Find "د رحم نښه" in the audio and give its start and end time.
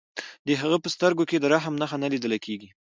1.39-1.97